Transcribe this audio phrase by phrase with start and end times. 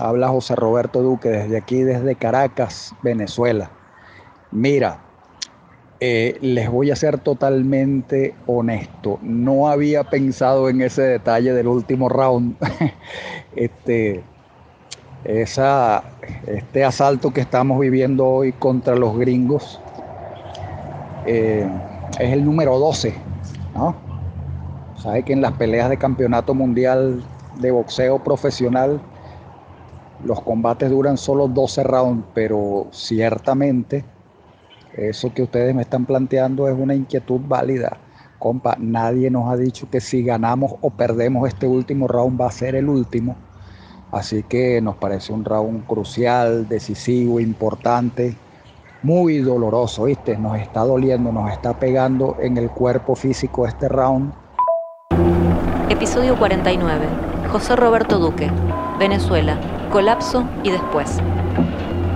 [0.00, 3.70] Habla José Roberto Duque desde aquí, desde Caracas, Venezuela.
[4.50, 5.02] Mira,
[6.00, 9.18] eh, les voy a ser totalmente honesto.
[9.20, 12.56] No había pensado en ese detalle del último round.
[13.56, 14.24] este,
[15.24, 19.82] este asalto que estamos viviendo hoy contra los gringos
[21.26, 21.68] eh,
[22.18, 23.12] es el número 12.
[23.74, 23.94] ¿no?
[24.96, 27.22] Sabe que en las peleas de campeonato mundial
[27.58, 29.02] de boxeo profesional
[30.24, 34.04] los combates duran solo 12 rounds, pero ciertamente
[34.94, 37.98] eso que ustedes me están planteando es una inquietud válida.
[38.38, 42.52] Compa, nadie nos ha dicho que si ganamos o perdemos este último round va a
[42.52, 43.36] ser el último.
[44.12, 48.36] Así que nos parece un round crucial, decisivo, importante,
[49.02, 50.36] muy doloroso, ¿viste?
[50.36, 54.32] Nos está doliendo, nos está pegando en el cuerpo físico este round.
[55.88, 57.06] Episodio 49.
[57.52, 58.50] José Roberto Duque,
[58.98, 59.58] Venezuela,
[59.90, 61.18] colapso y después.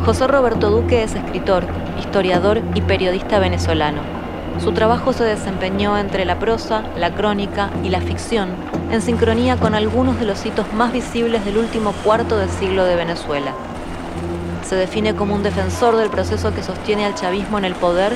[0.05, 1.65] José Roberto Duque es escritor,
[1.99, 4.01] historiador y periodista venezolano.
[4.63, 8.51] Su trabajo se desempeñó entre la prosa, la crónica y la ficción,
[8.93, 12.95] en sincronía con algunos de los hitos más visibles del último cuarto del siglo de
[12.95, 13.53] Venezuela.
[14.63, 18.13] Se define como un defensor del proceso que sostiene al chavismo en el poder,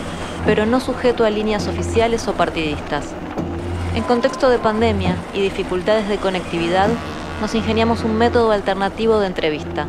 [0.46, 3.06] pero no sujeto a líneas oficiales o partidistas.
[3.96, 6.88] En contexto de pandemia y dificultades de conectividad,
[7.40, 9.86] nos ingeniamos un método alternativo de entrevista,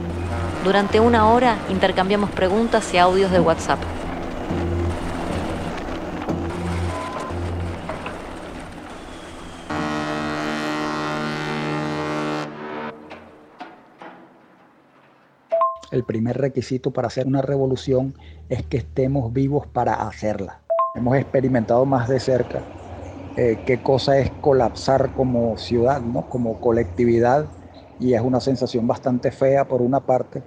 [0.64, 3.80] durante una hora intercambiamos preguntas y audios de WhatsApp.
[15.92, 18.14] El primer requisito para hacer una revolución
[18.47, 20.59] es que estemos vivos para hacerla.
[20.94, 22.61] Hemos experimentado más de cerca
[23.42, 26.28] eh, qué cosa es colapsar como ciudad, ¿no?
[26.28, 27.45] como colectividad
[27.98, 30.44] y es una sensación bastante fea por una parte,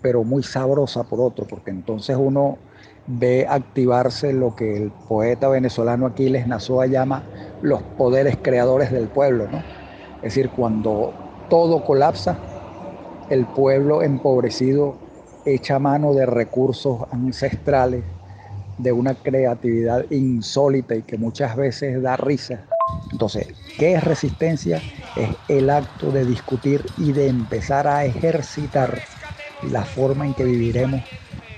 [0.00, 2.56] pero muy sabrosa por otro, porque entonces uno
[3.06, 7.24] ve activarse lo que el poeta venezolano Aquiles Nazoa llama
[7.60, 9.58] los poderes creadores del pueblo, ¿no?
[10.22, 11.12] Es decir, cuando
[11.50, 12.38] todo colapsa,
[13.28, 14.94] el pueblo empobrecido
[15.44, 18.02] echa mano de recursos ancestrales,
[18.78, 22.66] de una creatividad insólita y que muchas veces da risa
[23.12, 23.46] entonces,
[23.78, 24.80] ¿qué es resistencia?
[25.16, 29.02] Es el acto de discutir y de empezar a ejercitar
[29.64, 31.02] la forma en que viviremos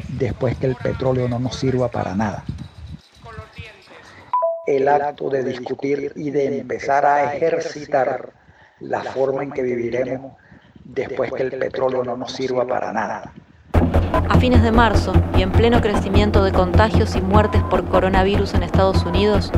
[0.09, 2.45] después que el petróleo no nos sirva para nada.
[4.67, 8.33] El acto de discutir y de empezar a ejercitar
[8.81, 10.33] la forma en que viviremos
[10.85, 13.33] después que el petróleo no nos sirva para nada.
[14.29, 18.63] A fines de marzo, y en pleno crecimiento de contagios y muertes por coronavirus en
[18.63, 19.51] Estados Unidos,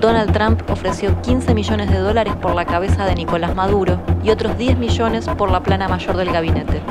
[0.00, 4.58] Donald Trump ofreció 15 millones de dólares por la cabeza de Nicolás Maduro y otros
[4.58, 6.82] 10 millones por la plana mayor del gabinete.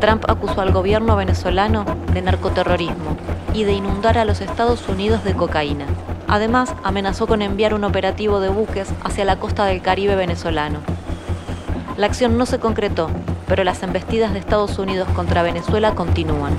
[0.00, 3.16] Trump acusó al gobierno venezolano de narcoterrorismo
[3.54, 5.86] y de inundar a los Estados Unidos de cocaína.
[6.28, 10.80] Además, amenazó con enviar un operativo de buques hacia la costa del Caribe venezolano.
[11.96, 13.08] La acción no se concretó,
[13.46, 16.54] pero las embestidas de Estados Unidos contra Venezuela continúan.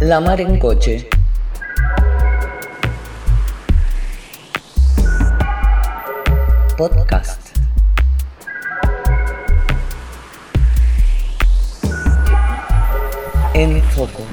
[0.00, 1.08] La mar en coche.
[6.76, 7.56] Podcast.
[13.54, 14.25] En foco.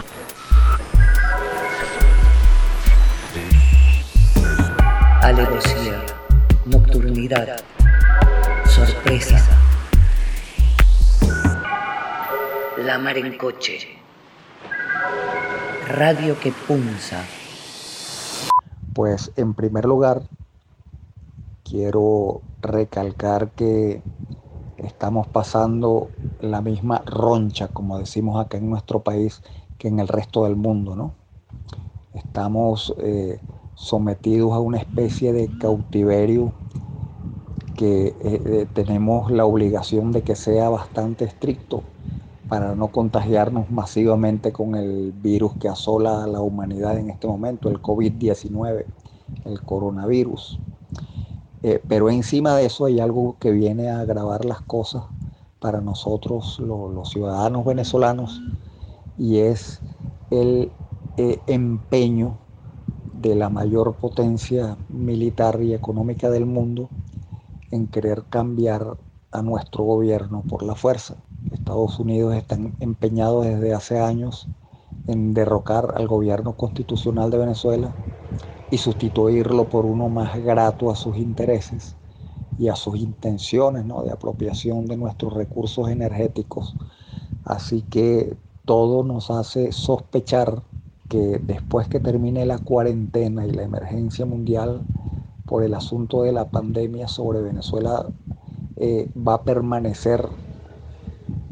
[8.67, 9.39] Sorpresa.
[12.77, 13.79] La mar en coche.
[15.87, 17.23] Radio que punza.
[18.93, 20.21] Pues en primer lugar,
[21.63, 24.03] quiero recalcar que
[24.77, 29.41] estamos pasando la misma roncha, como decimos acá en nuestro país,
[29.79, 31.13] que en el resto del mundo, ¿no?
[32.13, 33.39] Estamos eh,
[33.73, 36.53] sometidos a una especie de cautiverio
[37.83, 41.83] que eh, eh, tenemos la obligación de que sea bastante estricto
[42.47, 47.67] para no contagiarnos masivamente con el virus que asola a la humanidad en este momento,
[47.67, 48.85] el COVID-19,
[49.43, 50.61] el coronavirus.
[51.61, 55.03] Eh, pero encima de eso hay algo que viene a agravar las cosas
[55.59, 58.41] para nosotros los ciudadanos venezolanos
[59.17, 59.81] y es
[60.31, 60.71] el
[61.17, 62.37] empeño
[63.21, 66.89] de la mayor potencia militar y económica del mundo
[67.73, 68.97] en querer cambiar
[69.31, 71.15] a nuestro gobierno por la fuerza.
[71.51, 74.47] Estados Unidos están empeñados desde hace años
[75.07, 77.95] en derrocar al gobierno constitucional de Venezuela
[78.69, 81.95] y sustituirlo por uno más grato a sus intereses
[82.59, 84.03] y a sus intenciones ¿no?
[84.03, 86.77] de apropiación de nuestros recursos energéticos.
[87.43, 90.63] Así que todo nos hace sospechar
[91.09, 94.85] que después que termine la cuarentena y la emergencia mundial
[95.53, 98.07] por el asunto de la pandemia sobre Venezuela,
[98.75, 100.27] eh, va a permanecer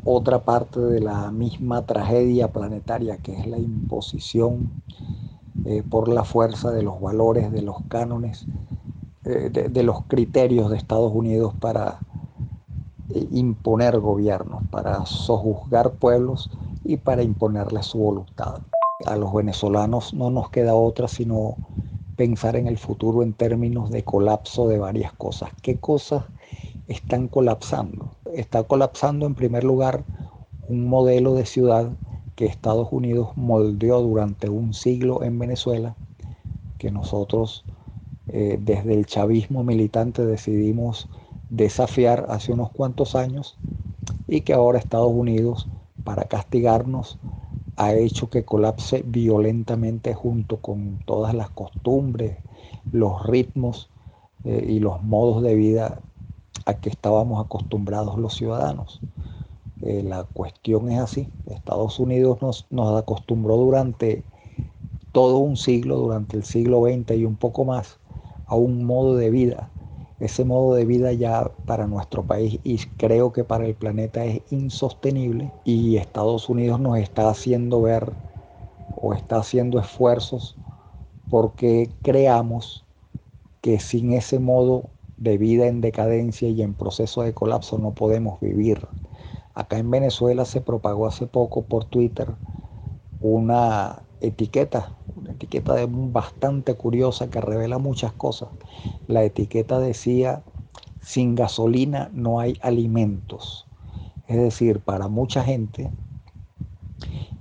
[0.04, 4.72] otra parte de la misma tragedia planetaria que es la imposición
[5.66, 8.48] eh, por la fuerza de los valores, de los cánones,
[9.26, 12.00] eh, de, los criterios de Estados Unidos para
[13.30, 16.50] imponer gobiernos, para sojuzgar pueblos
[16.84, 18.62] y para imponerles su voluntad.
[19.06, 21.56] A los venezolanos no nos queda otra sino
[22.16, 25.52] pensar en el futuro en términos de colapso de varias cosas.
[25.62, 26.26] ¿Qué cosas
[26.88, 28.12] están colapsando?
[28.34, 30.04] Está colapsando en primer lugar
[30.68, 31.90] un modelo de ciudad
[32.36, 35.96] que Estados Unidos moldeó durante un siglo en Venezuela,
[36.78, 37.66] que nosotros
[38.28, 41.10] eh, desde el chavismo militante decidimos
[41.50, 43.58] desafiar hace unos cuantos años
[44.28, 45.68] y que ahora Estados Unidos,
[46.04, 47.20] para castigarnos,
[47.76, 52.38] ha hecho que colapse violentamente junto con todas las costumbres,
[52.92, 53.90] los ritmos
[54.44, 56.02] eh, y los modos de vida
[56.66, 59.02] a que estábamos acostumbrados los ciudadanos.
[59.82, 61.30] Eh, la cuestión es así.
[61.48, 64.24] Estados Unidos nos, nos acostumbró durante
[65.12, 68.00] todo un siglo, durante el siglo XX y un poco más,
[68.46, 69.70] a un modo de vida.
[70.22, 74.42] Ese modo de vida ya para nuestro país y creo que para el planeta es
[74.52, 78.14] insostenible y Estados Unidos nos está haciendo ver
[78.96, 80.58] o está haciendo esfuerzos
[81.30, 82.86] porque creamos
[83.62, 88.40] que sin ese modo de vida en decadencia y en proceso de colapso no podemos
[88.42, 88.88] vivir.
[89.56, 92.36] Acá en Venezuela se propagó hace poco por Twitter
[93.20, 94.92] una etiqueta,
[95.42, 98.50] etiqueta bastante curiosa que revela muchas cosas.
[99.08, 100.44] La etiqueta decía,
[101.00, 103.66] sin gasolina no hay alimentos.
[104.28, 105.92] Es decir, para mucha gente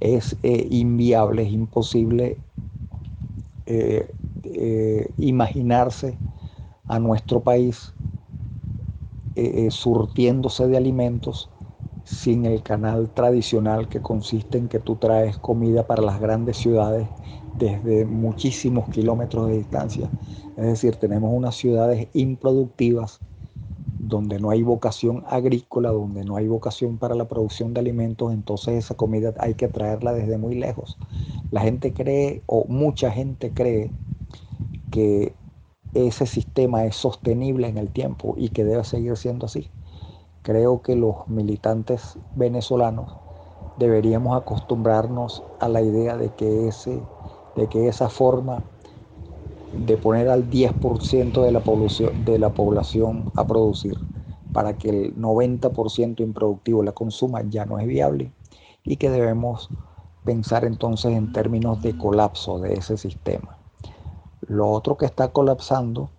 [0.00, 2.38] es eh, inviable, es imposible
[3.66, 4.10] eh,
[4.44, 6.16] eh, imaginarse
[6.88, 7.92] a nuestro país
[9.70, 11.48] surtiéndose de alimentos
[12.04, 17.08] sin el canal tradicional que consiste en que tú traes comida para las grandes ciudades
[17.60, 20.12] desde muchísimos kilómetros de distancia.
[20.56, 23.22] Es decir, tenemos unas ciudades improductivas
[23.98, 28.74] donde no hay vocación agrícola, donde no hay vocación para la producción de alimentos, entonces
[28.76, 30.98] esa comida hay que traerla desde muy lejos.
[31.50, 33.94] La gente cree, o mucha gente cree,
[34.90, 35.38] que
[35.94, 39.72] ese sistema es sostenible en el tiempo y que debe seguir siendo así
[40.42, 43.20] creo que los militantes venezolanos
[43.76, 47.10] deberíamos acostumbrarnos a la idea de que, ese,
[47.56, 48.62] de que esa forma
[49.72, 53.98] de poner al 10% de la, población, de la población a producir
[54.52, 58.32] para que el 90% improductivo la consuma ya no es viable
[58.84, 59.68] y que debemos
[60.24, 63.56] pensar entonces en términos de colapso de ese sistema.
[64.48, 66.10] Lo otro que está colapsando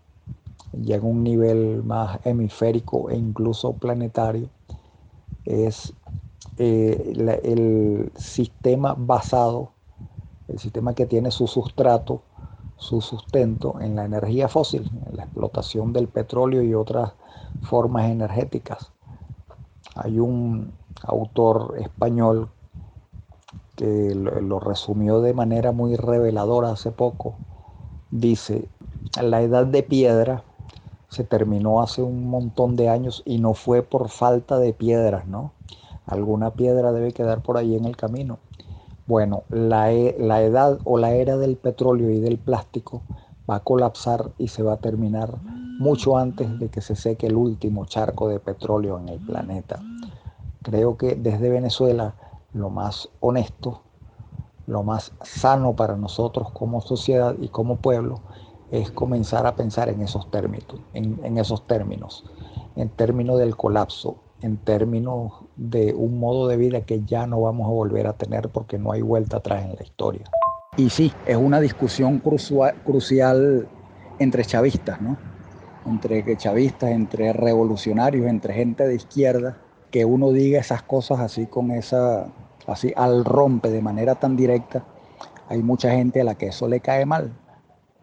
[0.73, 4.49] ya en un nivel más hemisférico e incluso planetario,
[5.45, 5.93] es
[6.57, 7.13] eh,
[7.43, 9.71] el sistema basado,
[10.51, 12.21] el sistema que tiene su sustrato,
[12.77, 17.13] su sustento en la energía fósil, en la explotación del petróleo y otras
[17.61, 18.91] formas energéticas.
[19.95, 20.73] Hay un
[21.03, 22.49] autor español
[23.75, 27.35] que lo resumió de manera muy reveladora hace poco.
[28.09, 28.67] Dice,
[29.21, 30.43] la edad de piedra
[31.09, 35.51] se terminó hace un montón de años y no fue por falta de piedras, ¿no?
[36.05, 38.39] Alguna piedra debe quedar por ahí en el camino.
[39.11, 43.01] Bueno, la, e, la edad o la era del petróleo y del plástico
[43.49, 47.35] va a colapsar y se va a terminar mucho antes de que se seque el
[47.35, 49.81] último charco de petróleo en el planeta.
[50.61, 52.15] Creo que desde Venezuela
[52.53, 53.81] lo más honesto,
[54.65, 58.21] lo más sano para nosotros como sociedad y como pueblo
[58.71, 62.23] es comenzar a pensar en esos términos, en, esos términos,
[62.77, 67.67] en términos del colapso, en términos de un modo de vida que ya no vamos
[67.67, 70.23] a volver a tener porque no hay vuelta atrás en la historia.
[70.77, 73.67] Y sí, es una discusión crucial
[74.19, 75.17] entre chavistas, ¿no?
[75.85, 79.57] Entre chavistas, entre revolucionarios, entre gente de izquierda,
[79.91, 82.27] que uno diga esas cosas así con esa,
[82.67, 84.83] así al rompe de manera tan directa.
[85.49, 87.33] Hay mucha gente a la que eso le cae mal,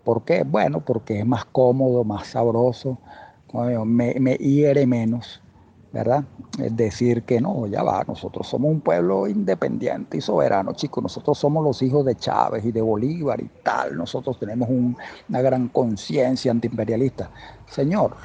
[0.08, 0.42] ¿Por qué?
[0.42, 2.96] Bueno, porque es más cómodo, más sabroso,
[3.84, 5.42] me, hiere menos
[5.92, 6.24] ¿verdad?
[6.62, 11.38] Es decir que no, ya va, nosotros somos un pueblo independiente y soberano, chicos, nosotros
[11.38, 16.50] somos los hijos de Chávez y de Bolívar y tal, nosotros tenemos una gran conciencia
[16.50, 17.30] antiimperialista.
[17.66, 18.16] Señor,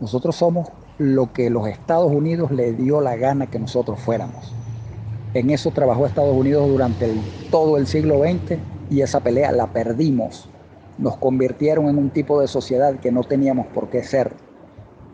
[0.00, 4.54] nosotros somos lo que los Estados Unidos le dio la gana que nosotros fuéramos.
[5.34, 7.12] En eso trabajó Estados Unidos durante
[7.50, 10.48] todo el siglo XX y esa pelea la perdimos.
[10.96, 14.32] Nos convirtieron en un tipo de sociedad que no teníamos por qué ser.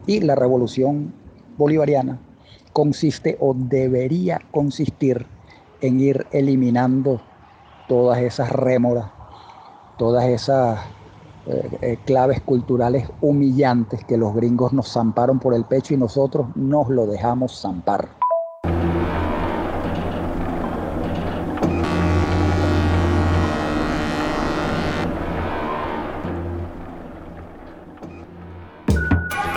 [0.07, 1.13] Y la revolución
[1.57, 2.19] bolivariana
[2.73, 5.27] consiste o debería consistir
[5.81, 7.21] en ir eliminando
[7.89, 9.07] todas esas rémoras,
[9.99, 10.79] todas esas
[11.47, 16.47] eh, eh, claves culturales humillantes que los gringos nos zamparon por el pecho y nosotros
[16.55, 18.22] nos lo dejamos zampar.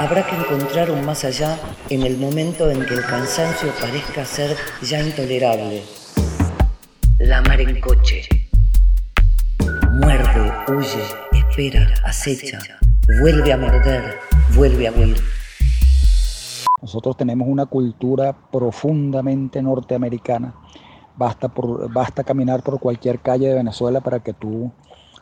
[0.06, 1.58] Habrá que encontrar un más allá
[1.90, 5.82] en el momento en que el cansancio parezca ser ya intolerable.
[7.18, 8.22] La mar en coche.
[9.94, 12.60] Muerde, huye, espera, acecha,
[13.20, 14.20] vuelve a morder,
[14.54, 15.18] vuelve a huir.
[16.84, 20.54] Nosotros tenemos una cultura profundamente norteamericana.
[21.16, 24.72] Basta, por, basta caminar por cualquier calle de Venezuela para que tú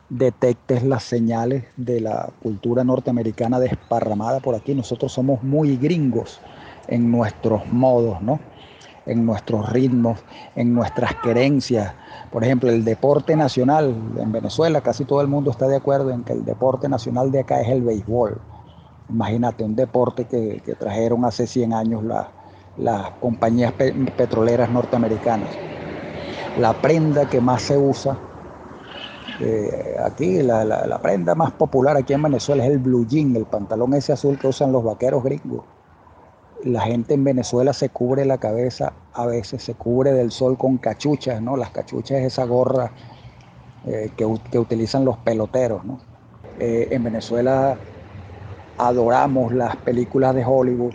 [0.08, 4.74] detectes las señales de la cultura norteamericana desparramada por aquí.
[4.74, 6.40] Nosotros somos muy gringos
[6.88, 8.40] en nuestros modos, ¿no?
[9.06, 10.20] en nuestros ritmos,
[10.56, 11.92] en nuestras creencias.
[12.30, 16.24] Por ejemplo, el deporte nacional en Venezuela, casi todo el mundo está de acuerdo en
[16.24, 18.40] que el deporte nacional de acá es el béisbol.
[19.10, 22.02] Imagínate, un deporte que, trajeron hace 100 años
[22.78, 25.50] las compañías petroleras norteamericanas.
[26.58, 28.16] La prenda que más se usa
[29.40, 33.94] eh, aquí la, prenda más popular aquí en Venezuela es el blue jean, el pantalón
[33.94, 35.64] ese azul que usan los vaqueros gringos.
[36.62, 40.78] La gente en Venezuela se cubre la cabeza, a veces se cubre del sol con
[40.78, 41.56] cachuchas, ¿no?
[41.56, 42.92] Las cachuchas es esa gorra
[43.86, 45.98] eh, que, utilizan los peloteros, ¿no?
[46.58, 47.76] Eh, en Venezuela
[48.78, 50.94] adoramos las películas de Hollywood.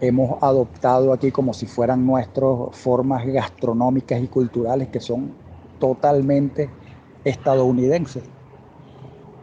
[0.00, 5.32] Hemos adoptado aquí como si fueran nuestras formas gastronómicas y culturales que son
[5.78, 6.70] totalmente
[7.24, 8.22] estadounidense.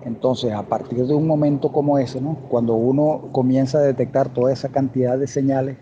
[0.04, 2.38] Entonces, a partir de un momento como ese, ¿no?
[2.50, 5.78] cuando uno comienza a detectar toda esa cantidad de señales,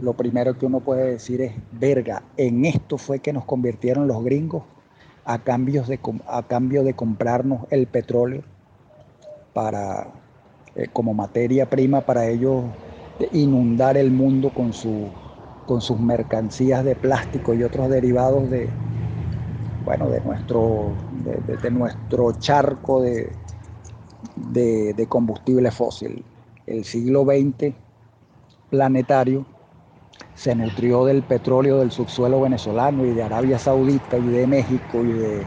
[0.00, 4.22] lo primero que uno puede decir es, verga, en esto fue que nos convirtieron los
[4.24, 4.64] gringos
[5.24, 8.42] a, cambios de, a cambio de comprarnos el petróleo
[9.52, 10.08] para,
[10.74, 12.64] eh, como materia prima para ellos
[13.32, 15.08] inundar el mundo con, su,
[15.66, 18.68] con sus mercancías de plástico y otros derivados de,
[19.84, 20.92] bueno, de nuestro,
[21.62, 23.32] de, nuestro charco de,
[24.36, 26.24] de, combustible fósil.
[26.66, 27.74] El siglo XX
[28.70, 29.44] planetario
[30.34, 35.12] se nutrió del petróleo del subsuelo venezolano y de Arabia Saudita y de México y
[35.12, 35.46] de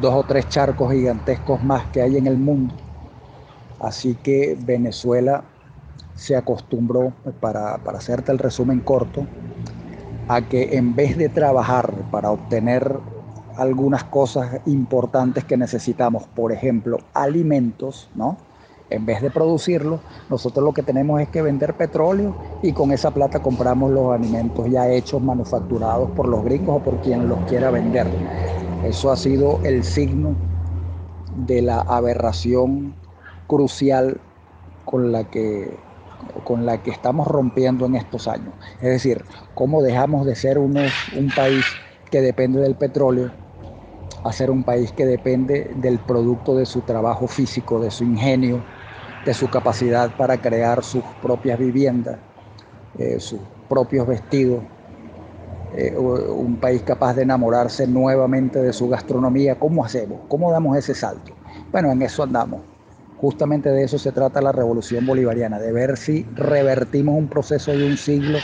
[0.00, 2.74] dos o tres charcos gigantescos más que hay en el mundo.
[3.80, 5.44] Así que Venezuela
[6.14, 9.26] se acostumbró, para, para hacerte el resumen corto,
[10.28, 12.98] a que en vez de trabajar para obtener
[13.56, 18.36] algunas cosas importantes que necesitamos, por ejemplo, alimentos, ¿no?
[18.88, 19.98] En vez de producirlo,
[20.30, 24.70] nosotros lo que tenemos es que vender petróleo y con esa plata compramos los alimentos
[24.70, 28.06] ya hechos, manufacturados por los gringos o por quien los quiera vender.
[28.84, 30.36] Eso ha sido el signo
[31.36, 32.94] de la aberración
[33.48, 34.20] crucial
[34.84, 35.76] con la que
[36.44, 38.54] con la que estamos rompiendo en estos años.
[38.76, 41.64] Es decir, cómo dejamos de ser unos, un país
[42.10, 43.30] que depende del petróleo
[44.24, 48.62] a ser un país que depende del producto de su trabajo físico, de su ingenio,
[49.24, 52.18] de su capacidad para crear sus propias viviendas,
[52.98, 54.62] eh, sus propios vestidos,
[55.76, 59.58] eh, un país capaz de enamorarse nuevamente de su gastronomía.
[59.58, 60.20] ¿Cómo hacemos?
[60.28, 61.32] ¿Cómo damos ese salto?
[61.72, 62.60] Bueno, en eso andamos.
[63.18, 67.84] Justamente de eso se trata la revolución bolivariana, de ver si revertimos un proceso de
[67.84, 68.38] un siglo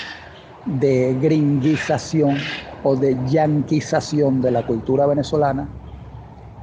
[0.64, 2.38] de gringuización
[2.85, 5.69] o de yanquización de la cultura venezolana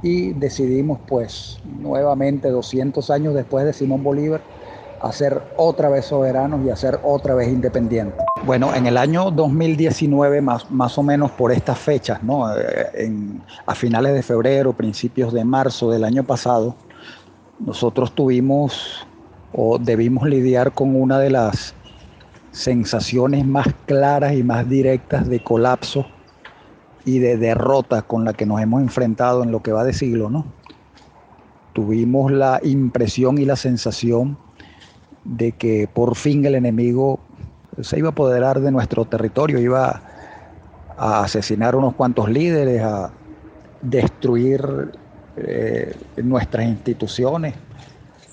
[0.02, 4.40] y decidimos pues nuevamente 200 años después de Simón Bolívar
[5.00, 8.24] hacer otra vez soberanos y hacer otra vez independientes.
[8.44, 12.54] Bueno, en el año 2019, más, más o menos por estas fechas, ¿no?
[12.54, 13.10] Eh,
[13.66, 16.76] a finales de febrero, principios de marzo del año pasado,
[17.58, 19.06] nosotros tuvimos
[19.52, 21.74] o debimos lidiar con una de las
[22.52, 26.06] sensaciones más claras y más directas de colapso
[27.04, 30.30] y de derrota con la que nos hemos enfrentado en lo que va de siglo,
[30.30, 30.44] ¿no?
[31.72, 34.36] Tuvimos la impresión y la sensación
[35.24, 37.20] de que por fin el enemigo
[37.80, 40.02] se iba a apoderar de nuestro territorio, iba
[40.96, 43.12] a asesinar unos cuantos líderes, a
[43.80, 44.90] destruir
[45.36, 47.54] eh, nuestras instituciones,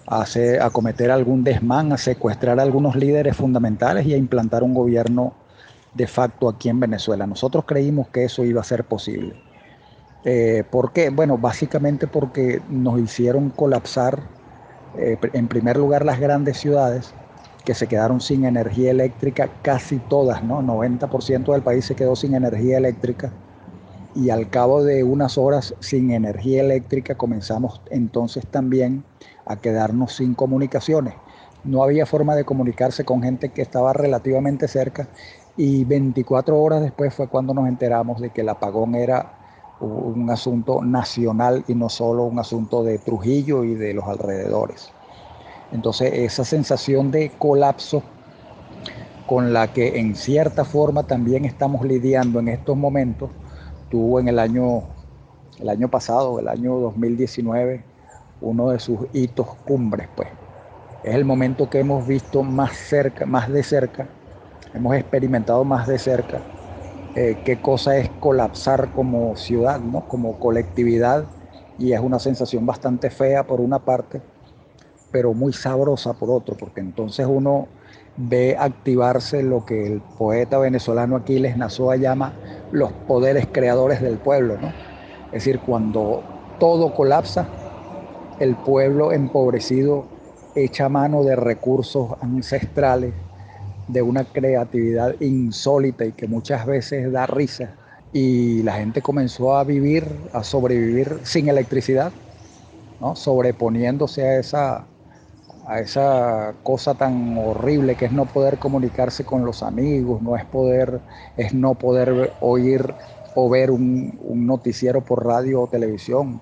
[0.07, 5.33] a cometer algún desmán, a secuestrar a algunos líderes fundamentales y a implantar un gobierno
[5.93, 7.27] de facto aquí en Venezuela.
[7.27, 9.35] Nosotros creímos que eso iba a ser posible.
[10.23, 11.09] Eh, ¿Por qué?
[11.09, 14.21] Bueno, básicamente porque nos hicieron colapsar,
[14.97, 17.13] eh, en primer lugar, las grandes ciudades,
[17.65, 20.61] que se quedaron sin energía eléctrica, casi todas, ¿no?
[20.61, 23.33] 90% del país se quedó sin energía eléctrica
[24.17, 29.03] y al cabo de unas horas sin energía eléctrica comenzamos entonces también
[29.45, 31.13] a quedarnos sin comunicaciones.
[31.63, 35.07] No había forma de comunicarse con gente que estaba relativamente cerca
[35.55, 39.33] y 24 horas después fue cuando nos enteramos de que el apagón era
[39.79, 44.89] un asunto nacional y no solo un asunto de Trujillo y de los alrededores.
[45.71, 48.01] Entonces esa sensación de colapso
[49.27, 53.29] con la que en cierta forma también estamos lidiando en estos momentos,
[53.89, 54.83] tuvo en el año,
[55.59, 57.83] el año pasado, el año 2019,
[58.41, 60.29] uno de sus hitos cumbres, pues.
[61.03, 64.09] Es el momento que hemos visto más cerca, más de cerca,
[64.73, 66.43] hemos experimentado más de cerca
[67.15, 70.07] eh, qué cosa es colapsar como ciudad, ¿no?
[70.07, 71.29] como colectividad,
[71.77, 74.21] y es una sensación bastante fea por una parte,
[75.11, 77.67] pero muy sabrosa por otro, porque entonces uno
[78.17, 82.33] ve activarse lo que el poeta venezolano Aquiles Nazoa llama
[82.71, 84.69] los poderes creadores del pueblo, ¿no?
[85.27, 86.23] Es decir, cuando
[86.59, 87.47] todo colapsa,
[88.39, 90.05] el pueblo empobrecido
[90.55, 93.13] echa mano de recursos ancestrales,
[93.87, 97.75] de una creatividad insólita y que muchas veces da risa.
[98.11, 102.11] Y la gente comenzó a vivir, a sobrevivir sin electricidad,
[102.99, 103.15] ¿no?
[103.15, 104.87] sobreponiéndose a esa
[105.67, 110.45] a esa cosa tan horrible que es no poder comunicarse con los amigos, no es
[110.45, 111.01] poder,
[111.35, 112.95] es no poder oír
[113.33, 116.41] o ver un, noticiero por radio o televisión.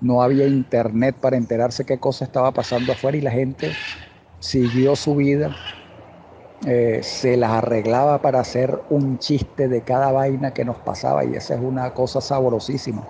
[0.00, 3.76] No había internet para enterarse qué cosa estaba pasando afuera y la gente
[4.40, 5.54] siguió su vida,
[6.66, 11.34] eh, se las arreglaba para hacer un chiste de cada vaina que nos pasaba y
[11.34, 13.06] esa es una cosa sabrosísima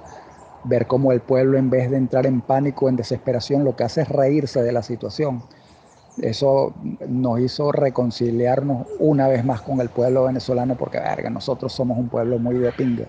[0.64, 4.02] ver cómo el pueblo en vez de entrar en pánico, en desesperación, lo que hace
[4.02, 5.44] es reírse de la situación.
[6.16, 6.74] Eso
[7.08, 12.10] nos hizo reconciliarnos una vez más con el pueblo venezolano porque, verga, nosotros somos un
[12.10, 13.08] pueblo muy de pinga.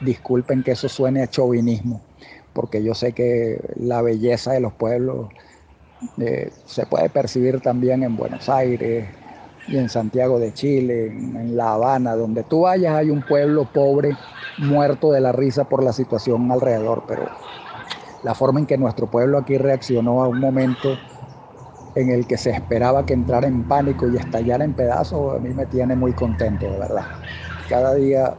[0.00, 2.02] Disculpen que eso suene a chauvinismo,
[2.52, 5.30] porque yo sé que la belleza de los pueblos
[6.18, 9.16] eh, se puede percibir también en Buenos Aires
[9.66, 14.18] y en Santiago de Chile, en La Habana, donde tú vayas hay un pueblo pobre
[14.58, 17.28] muerto de la risa por la situación alrededor, pero
[18.22, 20.98] la forma en que nuestro pueblo aquí reaccionó a un momento
[21.94, 25.50] en el que se esperaba que entrara en pánico y estallara en pedazos, a mí
[25.50, 27.06] me tiene muy contento, de verdad.
[27.68, 28.34] Cada día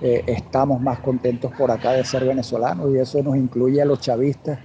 [0.00, 4.00] eh, estamos más contentos por acá de ser venezolanos y eso nos incluye a los
[4.00, 4.58] chavistas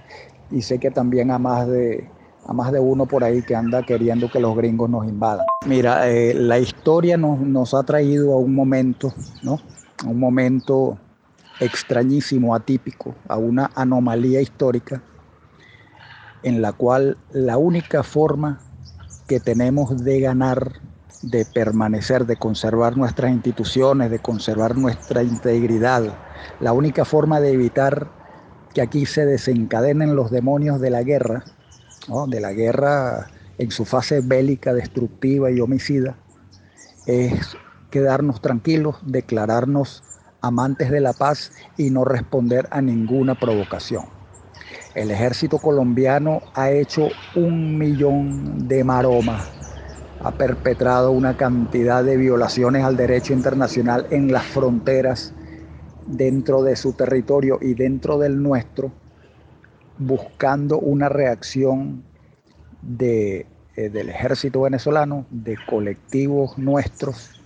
[0.50, 2.08] y sé que también a más de,
[2.46, 5.46] a más de uno por ahí que anda queriendo que los gringos nos invadan.
[5.66, 9.60] Mira, eh, la historia nos, nos, ha traído a un momento, ¿no?
[10.04, 10.98] Un momento
[11.60, 15.02] extrañísimo, atípico, a una anomalía histórica
[16.42, 18.60] en la cual la única forma
[19.26, 20.72] que tenemos de ganar,
[21.22, 26.02] de permanecer, de conservar nuestras instituciones, de conservar nuestra integridad,
[26.60, 28.08] la única forma de evitar
[28.74, 31.44] que aquí se desencadenen los demonios de la guerra,
[32.28, 36.16] de la guerra en su fase bélica, destructiva y homicida,
[37.06, 37.56] es
[37.94, 40.02] quedarnos tranquilos, declararnos
[40.40, 44.06] amantes de la paz y no responder a ninguna provocación.
[44.96, 49.48] El ejército colombiano ha hecho un millón de maromas,
[50.18, 55.32] ha perpetrado una cantidad de violaciones al derecho internacional en las fronteras
[56.08, 58.90] dentro de su territorio y dentro del nuestro,
[59.98, 62.02] buscando una reacción
[62.82, 67.43] de, eh, del ejército venezolano, de colectivos nuestros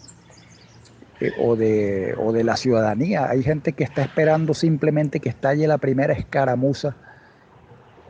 [1.20, 3.28] eh, o, de, o de la ciudadanía.
[3.28, 6.96] Hay gente que está esperando simplemente que estalle la primera escaramuza,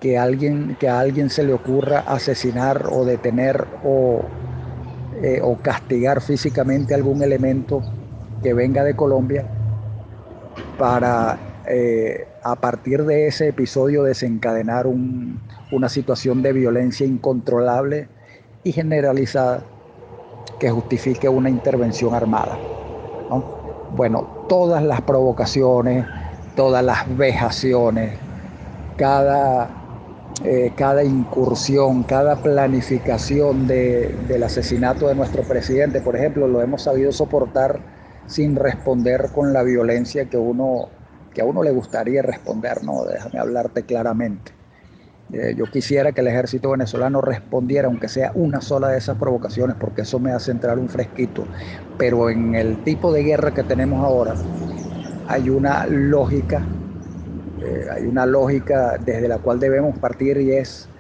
[0.01, 4.23] que, alguien, que a alguien se le ocurra asesinar o detener o,
[5.23, 7.83] eh, o castigar físicamente algún elemento
[8.42, 9.44] que venga de Colombia
[10.79, 18.09] para eh, a partir de ese episodio desencadenar una situación de violencia incontrolable
[18.64, 19.64] y generalizada
[20.59, 22.59] que justifique una intervención armada.
[23.88, 26.11] Bueno, todas las provocaciones,
[26.55, 28.27] todas las vejaciones,
[28.96, 29.81] cada,
[30.40, 37.12] eh, cada incursión, cada planificación del asesinato de nuestro presidente, por ejemplo, lo hemos sabido
[37.12, 37.87] soportar
[38.27, 40.98] sin responder con la violencia que, uno,
[41.33, 43.05] que a uno le gustaría responder, ¿no?
[43.05, 44.58] Déjame hablarte claramente.
[45.31, 49.77] Eh, yo quisiera que el ejército venezolano respondiera, aunque sea una sola de esas provocaciones,
[49.79, 51.51] porque eso me hace entrar un fresquito.
[51.97, 54.41] Pero en el tipo de guerra que tenemos ahora,
[55.25, 56.75] hay una lógica
[57.59, 60.91] eh, hay una lógica desde la cual debemos partir y es,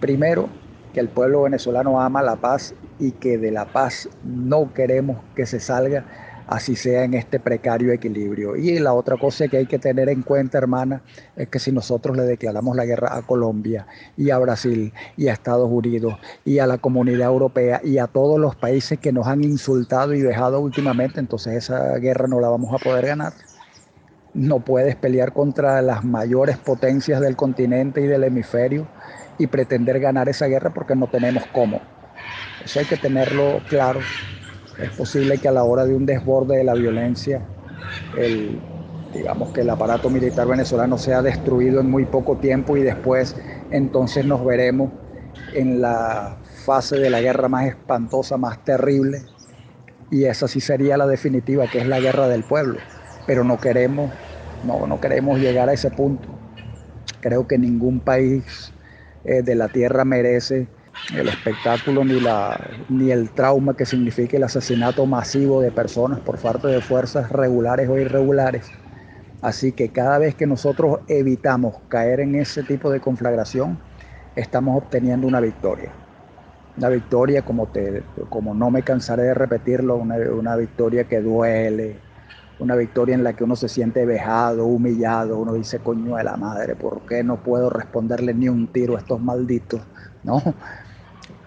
[0.00, 0.50] primero,
[0.92, 5.46] que el pueblo venezolano ama la paz y que de la paz no queremos que
[5.46, 6.06] se salga,
[6.46, 8.56] así sea en este precario equilibrio.
[8.56, 11.02] Y la otra cosa que hay que tener en cuenta, hermana,
[11.36, 15.32] es que si nosotros le declaramos la guerra a Colombia y a Brasil y a
[15.32, 19.42] Estados Unidos y a la comunidad europea y a todos los países que nos han
[19.44, 23.32] insultado y dejado últimamente, entonces esa guerra no la vamos a poder ganar
[24.34, 28.86] no puedes pelear contra las mayores potencias del continente y del hemisferio
[29.38, 31.80] y pretender ganar esa guerra porque no tenemos cómo.
[32.64, 34.00] Eso hay que tenerlo claro.
[34.78, 37.42] Es posible que a la hora de un desborde de la violencia,
[38.16, 38.60] el,
[39.12, 43.36] digamos que el aparato militar venezolano sea destruido en muy poco tiempo y después
[43.70, 44.90] entonces nos veremos
[45.54, 49.22] en la fase de la guerra más espantosa, más terrible,
[50.10, 52.80] y esa sí sería la definitiva, que es la guerra del pueblo
[53.26, 54.12] pero no queremos,
[54.62, 56.28] no, no queremos llegar a ese punto.
[57.20, 58.72] Creo que ningún país
[59.24, 60.68] eh, de la tierra merece
[61.14, 66.38] el espectáculo ni, la, ni el trauma que signifique el asesinato masivo de personas por
[66.38, 68.70] parte de fuerzas regulares o irregulares.
[69.42, 73.78] Así que cada vez que nosotros evitamos caer en ese tipo de conflagración,
[74.36, 75.92] estamos obteniendo una victoria.
[76.76, 82.00] Una victoria, como, te, como no me cansaré de repetirlo, una, una victoria que duele,
[82.58, 86.36] una victoria en la que uno se siente vejado, humillado, uno dice, coño de la
[86.36, 89.82] madre, ¿por qué no puedo responderle ni un tiro a estos malditos?
[90.22, 90.42] ¿No?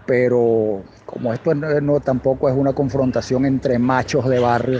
[0.07, 4.79] Pero como esto no, tampoco es una confrontación entre machos de barrio,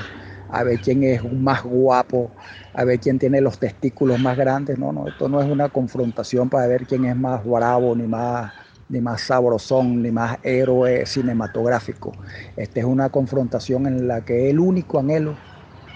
[0.50, 2.32] a ver quién es más guapo,
[2.74, 6.50] a ver quién tiene los testículos más grandes, no, no, esto no es una confrontación
[6.50, 8.54] para ver quién es más bravo, ni más
[8.90, 12.14] ni más sabrosón, ni más héroe cinematográfico.
[12.56, 15.36] Esta es una confrontación en la que el único anhelo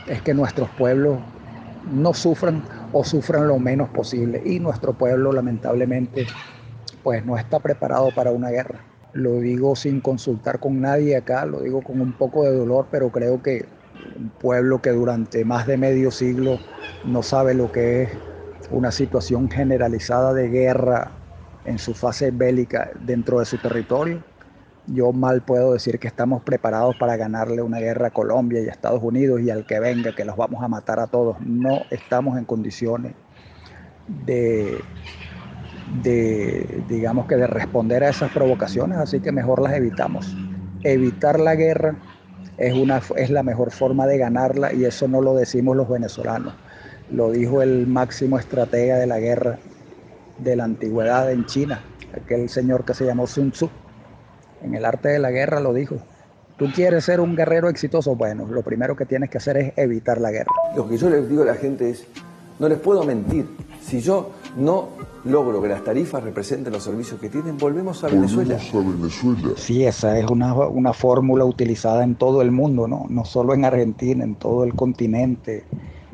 [0.05, 1.19] es que nuestros pueblos
[1.83, 4.41] no sufran o sufran lo menos posible.
[4.45, 6.27] Y nuestro pueblo lamentablemente
[7.03, 8.90] pues no está preparado para una guerra.
[9.13, 13.11] Lo digo sin consultar con nadie acá, lo digo con un poco de dolor, pero
[13.11, 13.67] creo que
[14.15, 16.61] un pueblo que durante más de medio siglo
[17.03, 18.09] no sabe lo que es
[18.69, 21.19] una situación generalizada de guerra
[21.65, 24.23] en su fase bélica dentro de su territorio,
[24.85, 28.71] yo mal puedo decir que estamos preparados para ganarle una guerra a Colombia y a
[28.71, 31.37] Estados Unidos y al que venga, que los vamos a matar a todos.
[31.41, 33.15] No estamos en condiciones
[34.07, 34.89] de,
[36.01, 40.35] de, digamos que de responder a esas provocaciones, así que mejor las evitamos.
[40.83, 41.95] Evitar la guerra
[42.57, 46.53] es, una, es la mejor forma de ganarla y eso no lo decimos los venezolanos.
[47.11, 49.59] Lo dijo el máximo estratega de la guerra
[50.37, 51.81] de la antigüedad en China,
[52.15, 53.69] aquel señor que se llamó Sun Tzu
[54.63, 55.97] en el arte de la guerra lo dijo.
[56.57, 60.21] Tú quieres ser un guerrero exitoso, bueno, lo primero que tienes que hacer es evitar
[60.21, 60.51] la guerra.
[60.75, 62.05] Lo que yo les digo a la gente es,
[62.59, 63.47] no les puedo mentir,
[63.81, 64.89] si yo no
[65.23, 68.57] logro que las tarifas representen los servicios que tienen, volvemos a Venezuela.
[69.55, 73.05] Sí, esa es una, una fórmula utilizada en todo el mundo, ¿no?
[73.09, 75.63] no solo en Argentina, en todo el continente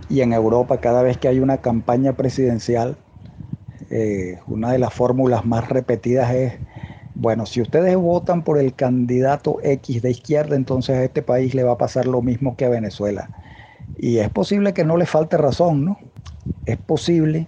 [0.10, 2.98] y en Europa, cada vez que hay una campaña presidencial,
[3.89, 6.54] eh, una de las fórmulas más repetidas es
[7.20, 11.63] bueno, si ustedes votan por el candidato X de izquierda, entonces a este país le
[11.63, 13.32] va a pasar lo mismo que a Venezuela.
[13.98, 15.98] Y es posible que no le falte razón, ¿no?
[16.67, 17.48] Es posible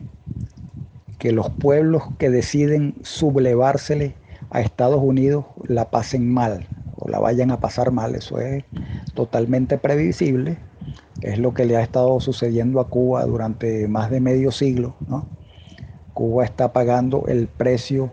[1.19, 4.15] que los pueblos que deciden sublevársele
[4.49, 8.15] a Estados Unidos la pasen mal o la vayan a pasar mal.
[8.15, 8.63] Eso es
[9.13, 10.57] totalmente previsible.
[11.21, 14.95] Es lo que le ha estado sucediendo a Cuba durante más de medio siglo.
[15.07, 15.27] ¿no?
[16.13, 18.11] Cuba está pagando el precio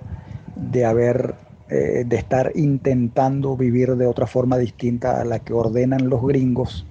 [0.56, 1.36] de haber
[1.68, 6.86] eh, de estar intentando vivir de otra forma distinta a la que ordenan los gringos.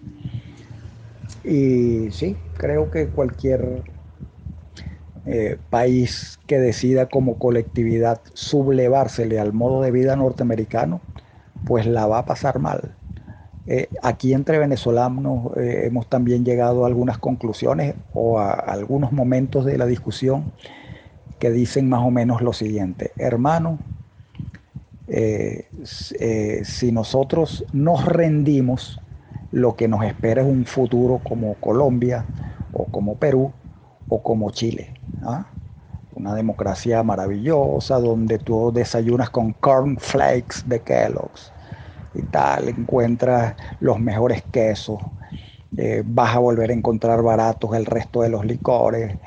[1.43, 3.83] Y sí, creo que cualquier
[5.25, 11.01] eh, país que decida como colectividad sublevársele al modo de vida norteamericano,
[11.65, 12.95] pues la va a pasar mal.
[13.67, 19.77] Eh, aquí entre venezolanos hemos también llegado a algunas conclusiones o a algunos momentos de
[19.77, 20.51] la discusión
[21.39, 23.79] que dicen más o menos lo siguiente, hermano,
[25.07, 25.67] eh,
[26.19, 28.99] eh, si nosotros nos rendimos,
[29.51, 32.25] lo que nos espera es un futuro como Colombia
[32.73, 33.51] o como Perú
[34.09, 34.93] o como Chile.
[35.23, 35.45] ¿ah?
[36.15, 41.51] una democracia maravillosa donde tú desayunas con cornflakes de Kellogg's
[42.13, 45.01] y tal, encuentras los mejores quesos,
[45.77, 49.17] eh, vas a volver a encontrar baratos el resto de los licores,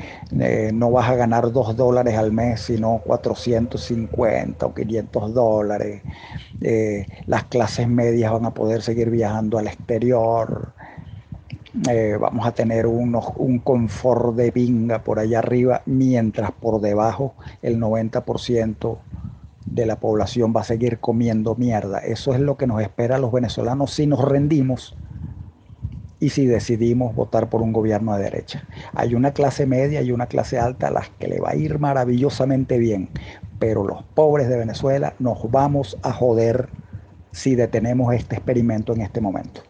[0.40, 6.02] eh, no vas a ganar dos dólares al mes, sino 450 o 500 dólares,
[6.62, 10.72] eh, las clases medias van a poder seguir viajando al exterior,
[12.18, 17.78] vamos a tener unos, un confort de pinga por allá arriba, mientras por debajo el
[17.78, 18.98] 90%
[19.66, 21.98] de la población va a seguir comiendo mierda.
[21.98, 24.96] Eso es lo que nos espera a los venezolanos si nos rendimos
[26.20, 28.64] y si decidimos votar por un gobierno de derecha.
[28.94, 31.78] Hay una clase media y una clase alta a las que le va a ir
[31.78, 33.08] maravillosamente bien,
[33.58, 36.68] pero los pobres de Venezuela nos vamos a joder
[37.30, 39.67] si detenemos este experimento en este momento.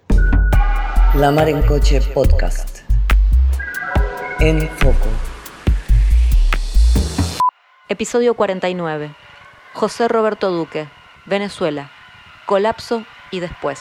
[1.14, 2.81] La Mar en Coche Podcast.
[4.40, 5.09] En Foco.
[7.88, 9.14] Episodio 49.
[9.73, 10.87] José Roberto Duque,
[11.25, 11.90] Venezuela.
[12.44, 13.81] Colapso y después.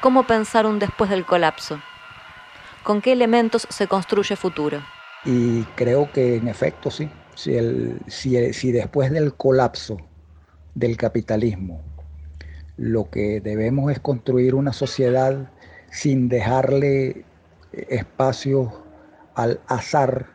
[0.00, 1.80] ¿Cómo pensar un después del colapso?
[2.82, 4.82] ¿Con qué elementos se construye futuro?
[5.24, 7.08] Y creo que en efecto sí.
[7.36, 7.56] Si,
[8.08, 9.98] si, después del colapso
[10.74, 11.80] del capitalismo
[12.76, 15.50] lo que debemos es construir una sociedad
[15.92, 17.24] sin dejarle
[17.72, 18.72] espacio
[19.34, 20.26] al azar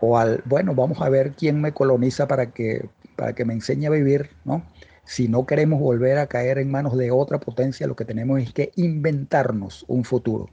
[0.00, 3.86] o al, bueno, vamos a ver quién me coloniza para que, para que me enseñe
[3.86, 4.62] a vivir, ¿no?
[5.04, 8.52] Si no queremos volver a caer en manos de otra potencia, lo que tenemos es
[8.52, 10.48] que inventarnos un futuro.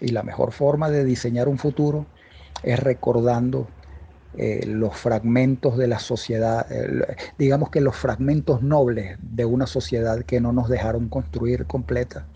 [0.00, 2.06] Y la mejor forma de diseñar un futuro
[2.62, 3.68] es recordando
[4.36, 6.66] eh, los fragmentos de la sociedad,
[7.38, 12.26] digamos que los fragmentos nobles de una sociedad que no nos dejaron construir completa,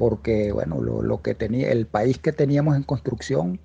[0.00, 3.60] porque bueno, lo que tenía, el país que teníamos en construcción,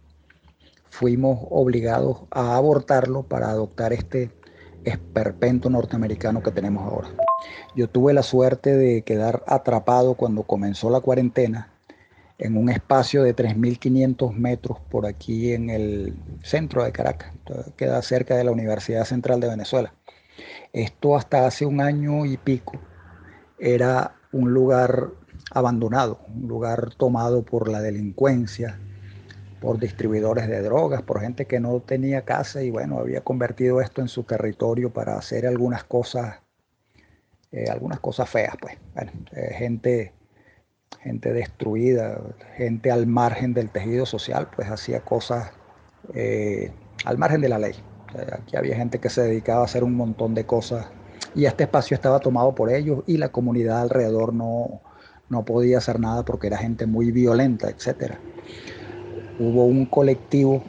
[0.89, 4.31] fuimos obligados a abortarlo para adoptar este
[4.83, 7.07] esperpento norteamericano que tenemos ahora.
[7.73, 11.71] Yo tuve la suerte de quedar atrapado cuando comenzó la cuarentena
[12.37, 17.31] en un espacio de 3.500 metros por aquí en el centro de Caracas,
[17.77, 19.93] queda cerca de la Universidad Central de Venezuela.
[20.73, 22.73] Esto hasta hace un año y pico
[23.57, 25.11] era un lugar
[25.55, 28.77] abandonado, un lugar tomado por la delincuencia,
[29.61, 34.01] por distribuidores de drogas, por gente que no tenía casa y bueno, había convertido esto
[34.01, 36.41] en su territorio para hacer algunas cosas,
[37.53, 38.77] eh, algunas cosas feas, pues.
[38.93, 40.13] Bueno, eh, gente,
[41.01, 42.21] gente destruida,
[42.57, 45.51] gente al margen del tejido social, pues hacía cosas
[46.13, 46.73] eh,
[47.05, 47.75] al margen de la ley.
[48.33, 50.87] aquí había gente que se dedicaba a hacer un montón de cosas
[51.33, 54.81] y este espacio estaba tomado por ellos y la comunidad alrededor no,
[55.29, 58.19] no podía hacer nada porque era gente muy violenta, etcétera
[59.39, 60.63] hubo un colectivo,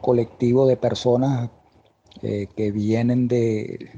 [0.00, 1.50] colectivo de personas
[2.22, 3.90] eh, que vienen de,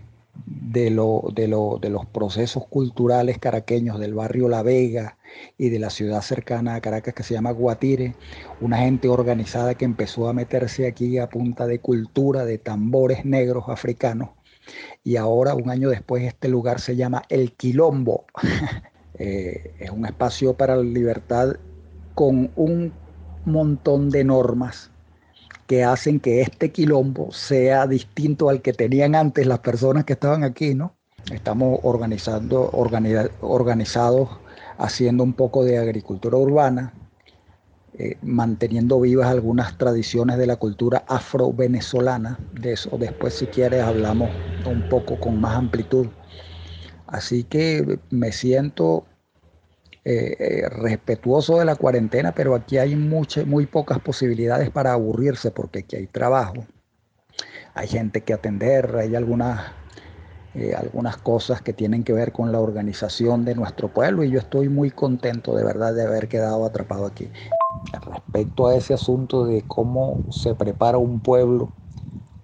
[0.46, 5.18] de, de, de, los procesos culturales caraqueños del barrio La Vega
[5.58, 8.14] y de la ciudad cercana a Caracas que se llama Guatire,
[8.60, 13.64] una gente organizada que empezó a meterse aquí a punta de cultura, de tambores negros
[13.68, 14.30] africanos.
[15.02, 18.26] Y ahora, un año después, este lugar se llama El Quilombo.
[19.22, 21.56] Eh, es un espacio para la libertad
[22.14, 22.90] con un
[23.44, 24.90] montón de normas
[25.66, 30.42] que hacen que este quilombo sea distinto al que tenían antes las personas que estaban
[30.42, 30.94] aquí, ¿no?
[31.30, 34.30] Estamos organizando, organizados
[34.78, 36.94] haciendo un poco de agricultura urbana,
[37.92, 42.38] eh, manteniendo vivas algunas tradiciones de la cultura afro-venezolana.
[42.52, 44.30] De eso después, si quieres, hablamos
[44.64, 46.06] un poco con más amplitud.
[47.06, 49.09] Así que me siento
[50.04, 55.80] eh, respetuoso de la cuarentena, pero aquí hay muchas, muy pocas posibilidades para aburrirse porque
[55.80, 56.66] aquí hay trabajo,
[57.74, 59.72] hay gente que atender, hay algunas,
[60.54, 64.38] eh, algunas cosas que tienen que ver con la organización de nuestro pueblo y yo
[64.38, 67.28] estoy muy contento de verdad de haber quedado atrapado aquí.
[68.06, 71.72] Respecto a ese asunto de cómo se prepara un pueblo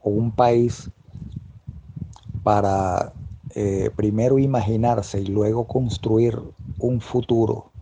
[0.02, 0.90] o un país
[2.42, 3.12] para
[3.96, 6.38] primero imaginarse y luego construir
[6.78, 7.72] un futuro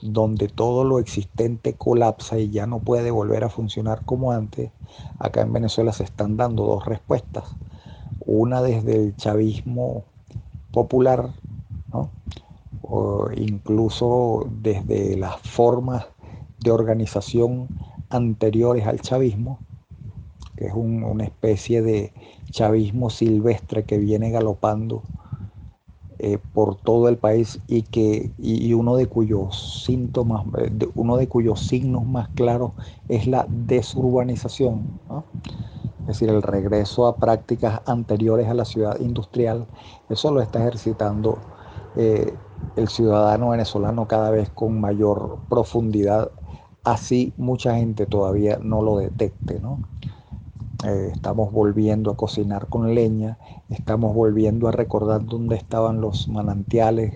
[0.00, 4.70] donde todo lo existente colapsa y ya no puede volver a funcionar como antes,
[5.18, 7.44] acá en Venezuela se están dando dos respuestas.
[8.20, 10.04] Una desde el chavismo
[10.70, 11.30] popular,
[12.82, 16.06] o incluso desde las formas
[16.60, 17.68] de organización
[18.10, 19.58] anteriores al chavismo,
[20.56, 22.12] que es una especie de
[22.50, 25.02] chavismo silvestre que viene galopando
[26.18, 30.46] eh, por todo el país y que y uno de cuyos síntomas
[30.94, 32.72] uno de cuyos signos más claros
[33.08, 34.82] es la desurbanización
[36.06, 39.66] es decir, el regreso a prácticas anteriores a la ciudad industrial,
[40.08, 41.38] eso lo está ejercitando
[41.96, 42.32] eh,
[42.76, 46.30] el ciudadano venezolano cada vez con mayor profundidad,
[46.84, 49.80] así mucha gente todavía no lo detecte, ¿no?
[50.84, 53.38] Eh, estamos volviendo a cocinar con leña,
[53.70, 57.14] estamos volviendo a recordar dónde estaban los manantiales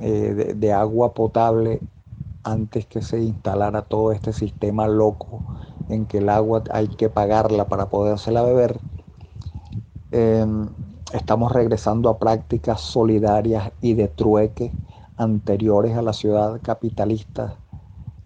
[0.00, 1.80] eh, de, agua potable
[2.44, 5.42] antes que se instalara todo este sistema loco
[5.88, 8.78] en que el agua hay que pagarla para podérsela beber.
[10.12, 10.68] Em,
[11.12, 14.70] estamos regresando a prácticas solidarias y de trueque
[15.16, 17.56] anteriores a la ciudad capitalista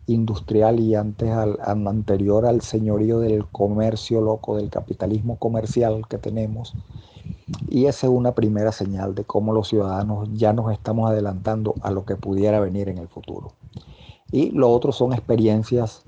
[0.09, 6.75] industrial y antes al, anterior al señorío del comercio loco, del capitalismo comercial que tenemos.
[7.69, 11.91] Y esa es una primera señal de cómo los ciudadanos ya nos estamos adelantando a
[11.91, 13.53] lo que pudiera venir en el futuro.
[14.33, 16.05] Y lo otro son experiencias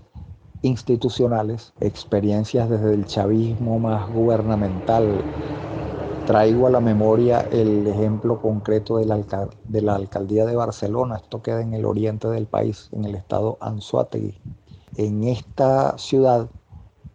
[0.63, 5.23] institucionales, experiencias desde el chavismo más gubernamental
[6.27, 11.17] traigo a la memoria el ejemplo concreto de la, alcaldía de Barcelona.
[11.17, 14.41] Esto queda en el oriente del país, en el estado Anzuategui.
[14.97, 16.49] En esta ciudad,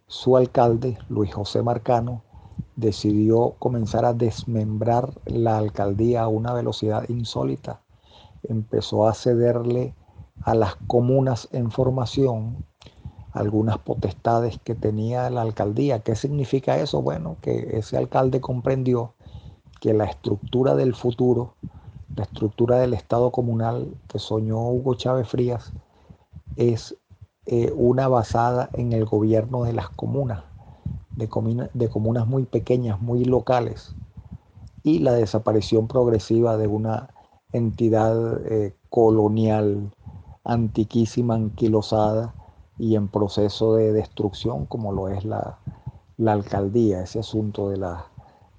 [0.06, 2.22] su alcalde, Luis José Marcano,
[2.76, 7.80] decidió comenzar a desmembrar la alcaldía a una velocidad insólita.
[8.42, 9.94] Empezó a cederle
[10.42, 12.64] a las comunas en formación
[13.36, 16.00] algunas potestades que tenía la alcaldía.
[16.00, 17.02] ¿Qué significa eso?
[17.02, 19.12] Bueno, que ese alcalde comprendió
[19.80, 21.54] que la estructura del futuro,
[22.14, 25.72] la estructura del Estado comunal que soñó Hugo Chávez Frías,
[26.56, 26.96] es
[27.44, 30.42] eh, una basada en el gobierno de las comunas,
[31.14, 33.94] de, comunas muy pequeñas, muy locales,
[34.82, 37.10] y la desaparición progresiva de una
[37.52, 39.90] entidad eh, colonial
[40.42, 42.32] antiquísima, anquilosada,
[42.78, 45.58] y en proceso de destrucción como lo es la,
[46.26, 47.84] alcaldía, ese asunto de,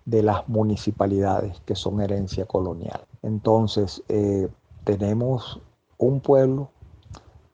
[0.05, 3.01] de las municipalidades que son herencia colonial.
[3.21, 4.47] Entonces, eh,
[4.83, 5.59] tenemos
[5.97, 6.69] un pueblo,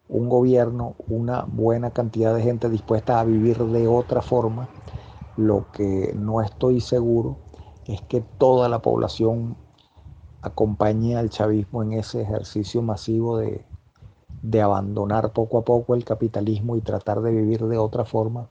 [0.09, 4.69] un gobierno, una buena cantidad de gente dispuesta a vivir de otra forma.
[5.35, 7.37] Lo que no estoy seguro
[7.85, 9.57] es que toda la población
[10.41, 13.65] acompañe al chavismo en ese ejercicio masivo de,
[14.43, 18.49] de abandonar poco a poco el capitalismo y tratar de vivir de otra forma,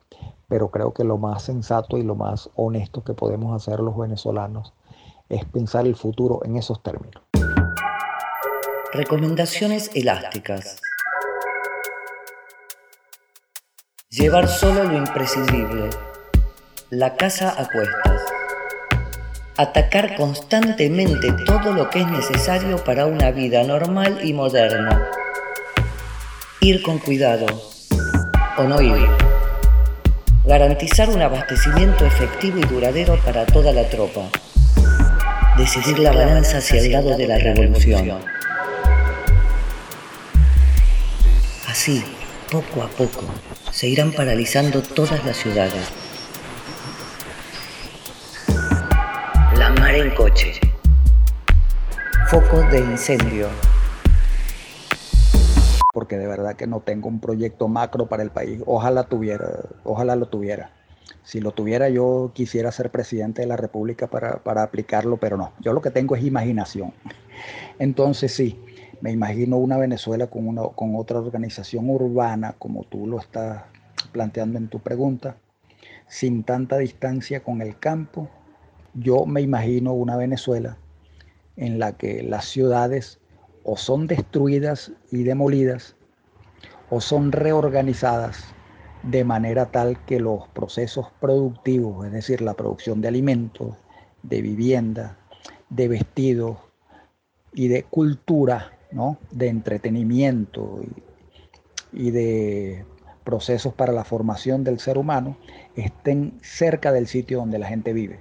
[0.48, 4.72] pero creo que lo más sensato y lo más honesto que podemos hacer los venezolanos
[5.28, 7.22] es pensar el futuro en esos términos.
[8.92, 10.80] Recomendaciones elásticas.
[14.08, 15.90] Llevar solo lo imprescindible.
[16.90, 18.22] La casa a cuestas.
[19.58, 25.10] Atacar constantemente todo lo que es necesario para una vida normal y moderna
[26.64, 27.46] Ir con cuidado
[28.56, 29.08] o no ir.
[30.44, 34.28] Garantizar un abastecimiento efectivo y duradero para toda la tropa.
[35.58, 38.20] Decidir la balanza hacia el lado de la revolución.
[41.66, 42.04] Así,
[42.48, 43.24] poco a poco,
[43.72, 45.82] se irán paralizando todas las ciudades.
[49.56, 50.60] La mar en coche.
[52.28, 53.48] Foco de incendio
[55.92, 58.62] porque de verdad que no tengo un proyecto macro para el país.
[58.66, 59.46] Ojalá tuviera,
[59.84, 60.72] ojalá lo tuviera.
[61.22, 65.52] Si lo tuviera yo quisiera ser presidente de la República para, aplicarlo, pero no.
[65.60, 66.92] Yo lo que tengo es imaginación.
[67.78, 68.58] Entonces sí,
[69.02, 73.64] me imagino una Venezuela con, una, con otra organización urbana, como tú lo estás
[74.12, 75.36] planteando en tu pregunta,
[76.08, 78.30] sin tanta distancia con el campo.
[78.94, 80.78] Yo me imagino una Venezuela
[81.56, 83.20] en la que las ciudades
[83.64, 85.96] o son destruidas y demolidas
[86.90, 88.54] o son reorganizadas
[89.02, 93.76] de manera tal que los procesos productivos, es decir, la producción de alimentos,
[94.22, 95.18] de vivienda,
[95.70, 96.58] de vestidos
[97.52, 99.18] y de cultura, ¿no?
[99.30, 100.80] de entretenimiento
[101.92, 102.84] y, y de
[103.24, 105.36] procesos para la formación del ser humano,
[105.76, 108.20] estén cerca del sitio donde la gente vive.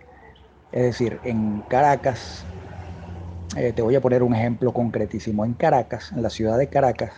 [0.71, 2.45] Es decir, en Caracas
[3.57, 5.43] eh, te voy a poner un ejemplo concretísimo.
[5.43, 7.11] En Caracas, en la ciudad de Caracas,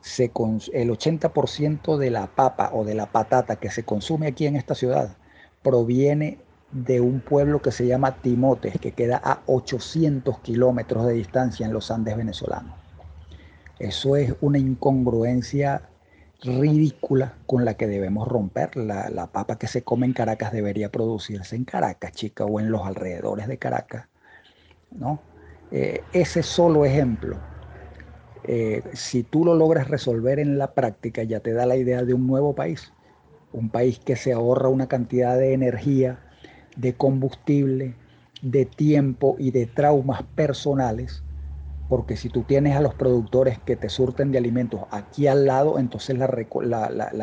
[0.00, 4.56] se el 80% de la papa o de la patata que se consume aquí en
[4.56, 5.16] esta ciudad
[5.62, 6.38] proviene
[6.70, 11.72] de un pueblo que se llama Timotes, que queda a 800 kilómetros de distancia en
[11.72, 12.74] los Andes venezolanos.
[13.78, 15.82] Eso es una incongruencia
[16.42, 18.76] ridícula con la que debemos romper.
[18.76, 22.70] La, la, papa que se come en Caracas debería producirse en Caracas, chica, o en
[22.70, 24.08] los alrededores de Caracas
[24.90, 25.20] ¿no?
[25.70, 27.36] Eh, ese solo ejemplo,
[28.44, 32.14] eh, si tú lo logras resolver en la práctica, ya te da la idea de
[32.14, 32.92] un nuevo país.
[33.50, 36.20] un país que se ahorra una cantidad de energía,
[36.76, 37.94] de combustible,
[38.42, 41.22] de tiempo y de traumas personales,
[41.88, 45.78] porque si tú tienes a los productores que te surten de alimentos aquí al lado,
[45.78, 46.26] entonces la,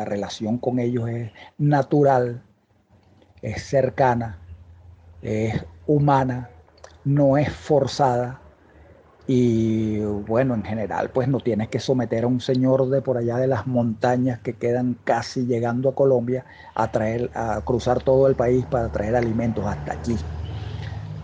[0.04, 2.42] relación con ellos es natural,
[3.40, 4.38] es cercana,
[5.22, 6.50] es humana,
[7.06, 8.40] no es forzada
[9.28, 13.38] y bueno, en general, pues no tienes que someter a un señor de por allá
[13.38, 16.44] de las montañas que quedan casi llegando a Colombia
[16.74, 20.16] a traer, a cruzar todo el país para traer alimentos hasta aquí.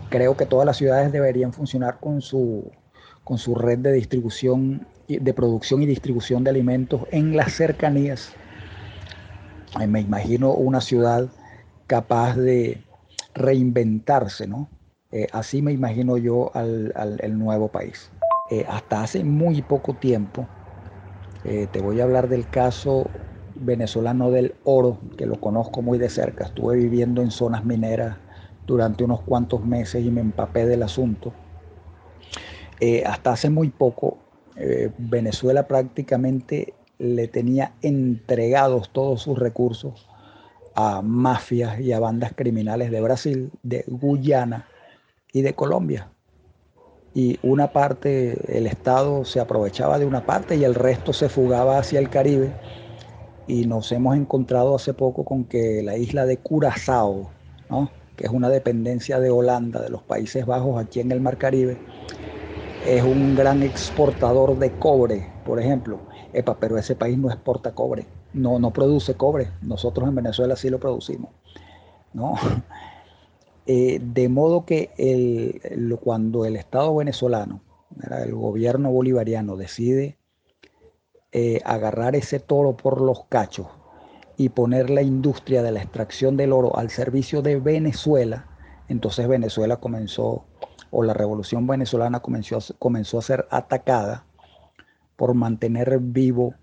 [0.09, 2.71] Creo que todas las ciudades deberían funcionar con su,
[3.23, 8.33] con su red de distribución, de producción y distribución de alimentos en las cercanías.
[9.87, 11.27] Me imagino una ciudad
[11.87, 12.83] capaz de
[13.33, 14.69] reinventarse, ¿no?
[15.15, 16.91] Eh, así me imagino yo al,
[17.21, 18.09] el nuevo país.
[18.49, 20.47] Eh, hasta hace muy poco tiempo,
[21.43, 23.11] eh, te voy a hablar del caso
[23.53, 26.45] venezolano del oro, que lo conozco muy de cerca.
[26.45, 28.17] Estuve viviendo en zonas mineras
[28.65, 31.31] durante unos cuantos meses y me empapé del asunto.
[33.05, 34.17] hasta hace muy poco,
[34.97, 40.09] Venezuela prácticamente le tenía entregados todos sus recursos
[40.75, 44.72] a mafias y a bandas criminales de Brasil, de Guyana
[45.33, 46.09] y de Colombia.
[47.13, 51.77] Y una parte, el Estado se aprovechaba de una parte y el resto se fugaba
[51.77, 52.53] hacia el Caribe.
[53.47, 57.29] Y nos hemos encontrado hace poco con que la isla de Curazao,
[58.15, 61.77] que es una dependencia de Holanda, de los Países Bajos, aquí en el Mar Caribe,
[62.87, 65.99] es un gran exportador de cobre, por ejemplo.
[66.31, 69.51] Epa, pero ese país no exporta cobre, no, no produce cobre.
[69.61, 71.29] Nosotros en Venezuela sí lo producimos.
[72.13, 72.35] ¿no?
[73.65, 74.89] Eh, de modo que
[76.01, 77.61] cuando el Estado venezolano,
[78.25, 80.17] el gobierno bolivariano decide
[81.31, 83.67] eh, agarrar ese toro por los cachos
[84.37, 88.47] y poner la industria de la extracción del oro al servicio de Venezuela,
[88.87, 90.45] entonces Venezuela comenzó,
[90.91, 94.25] o la revolución venezolana comenzó, comenzó a ser atacada
[95.15, 96.55] por mantener vivo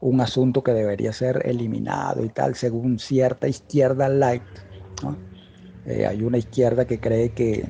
[0.00, 4.42] un asunto que debería ser eliminado y tal, según cierta izquierda light.
[5.86, 7.64] Eh, hay una izquierda que cree que,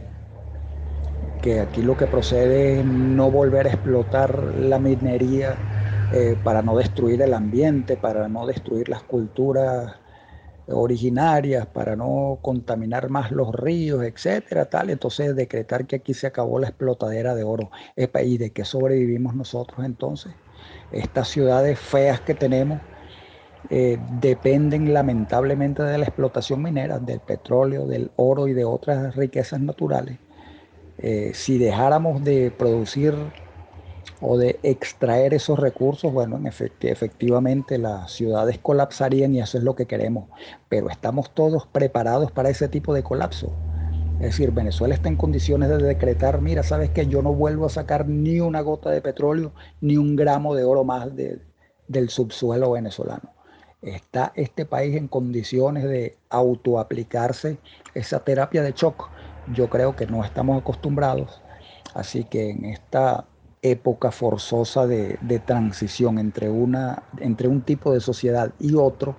[1.40, 5.64] que aquí lo que procede es no volver a explotar la minería
[6.10, 9.94] eh, para no destruir el ambiente, para no destruir las culturas
[10.68, 14.90] originarias, para no contaminar más los ríos, etcétera, tal.
[14.90, 17.70] Entonces decretar que aquí se acabó la explotadera de oro.
[17.96, 20.36] ¿Y de qué sobrevivimos nosotros entonces?
[20.90, 22.82] Estas ciudades feas que tenemos,
[23.70, 29.60] eh, dependen lamentablemente de la explotación minera, del petróleo, del oro y de otras riquezas
[29.60, 30.18] naturales.
[30.98, 33.14] Eh, si dejáramos de producir
[34.20, 39.74] o de extraer esos recursos, bueno, en efectivamente las ciudades colapsarían y eso es lo
[39.74, 40.28] que queremos,
[40.68, 43.52] pero estamos todos preparados para ese tipo de colapso.
[44.18, 47.70] Es decir, Venezuela está en condiciones de decretar, mira, sabes que yo no vuelvo a
[47.70, 49.52] sacar ni una gota de petróleo,
[49.82, 53.35] ni un gramo de oro más del subsuelo venezolano.
[53.82, 57.58] ¿Está este país en condiciones de autoaplicarse
[57.94, 59.10] esa terapia de shock?
[59.52, 61.42] Yo creo que no estamos acostumbrados.
[61.94, 63.26] Así que en esta
[63.62, 69.16] época forzosa de, transición entre, una, entre un tipo de sociedad y otro,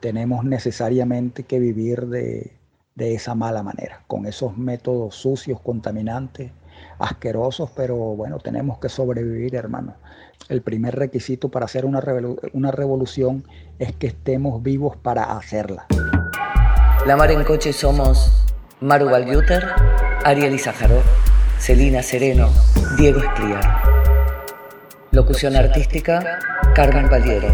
[0.00, 2.58] tenemos necesariamente que vivir de,
[2.94, 6.52] de esa mala manera, con esos métodos sucios, contaminantes,
[6.98, 9.94] asquerosos, pero bueno, tenemos que sobrevivir, hermano.
[10.48, 12.02] El primer requisito para hacer una,
[12.52, 13.44] una revolución
[13.78, 15.86] es que estemos vivos para hacerla.
[17.06, 18.44] La Mar en Coche somos
[18.80, 19.66] Maru Valguter,
[20.24, 21.02] Ariel Izajarov,
[21.58, 22.48] Celina Sereno,
[22.96, 23.82] Diego Escliar.
[25.10, 26.38] Locución artística,
[26.74, 27.48] Carmen Valiero.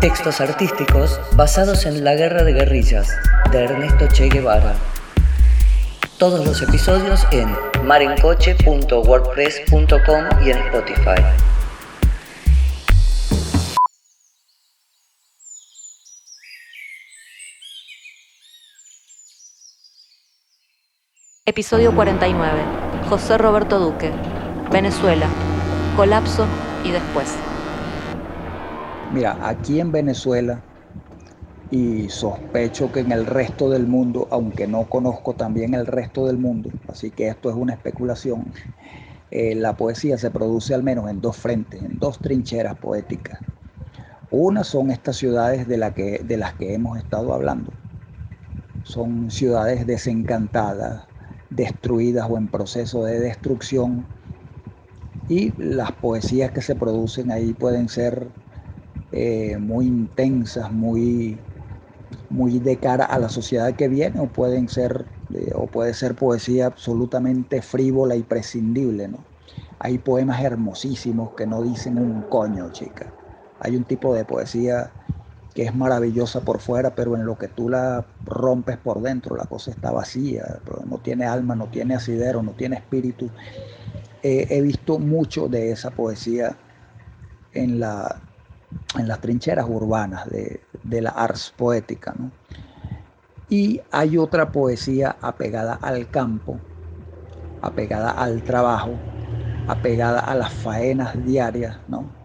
[0.00, 3.08] Textos artísticos basados en La Guerra de Guerrillas,
[3.50, 4.74] de Ernesto Che Guevara.
[6.18, 7.54] Todos los episodios en
[7.84, 11.20] marencoche.wordpress.com y en Spotify.
[21.44, 22.62] Episodio 49.
[23.10, 24.10] José Roberto Duque.
[24.72, 25.28] Venezuela.
[25.96, 26.46] Colapso
[26.82, 27.36] y después.
[29.12, 30.62] Mira, aquí en Venezuela
[31.70, 36.38] y sospecho que en el resto del mundo, aunque no conozco también el resto del
[36.38, 38.52] mundo, así que esto es una especulación,
[39.30, 43.42] eh, la poesía se produce al menos en dos frentes, en dos trincheras poéticas.
[44.30, 47.72] Una son estas ciudades de, la que, de las que hemos estado hablando.
[48.82, 51.08] Son ciudades desencantadas,
[51.50, 54.08] destruidas o en proceso de destrucción.
[55.28, 58.32] Y las poesías que se producen ahí pueden ser
[59.12, 61.45] eh, muy intensas, muy,
[62.28, 66.14] muy de cara a la sociedad que viene, o pueden ser, eh, o puede ser
[66.14, 69.24] poesía absolutamente frívola y prescindible, ¿no?
[69.78, 73.12] Hay poemas hermosísimos que no dicen un coño, chica.
[73.60, 74.92] Hay un tipo de poesía
[75.54, 79.46] que es maravillosa por fuera, pero en lo que tú la rompes por dentro, la
[79.46, 83.30] cosa está vacía, no tiene alma, no tiene asidero, no tiene espíritu.
[84.22, 86.56] he visto mucho de esa poesía
[87.52, 88.22] en, la,
[88.98, 92.14] en las trincheras urbanas de, la ars poética.
[93.48, 96.60] Y hay otra poesía apegada al campo,
[97.60, 98.98] apegada al trabajo,
[99.66, 102.16] apegada a las faenas diarias, ¿no?